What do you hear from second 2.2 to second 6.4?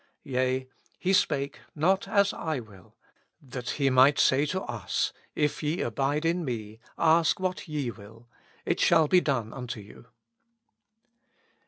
I will,''' that He might say to us, If ye abide